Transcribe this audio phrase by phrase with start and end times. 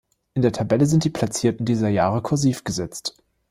[0.33, 3.15] In der Tabelle sind die Platzierten dieser Jahre kursiv gesetzt.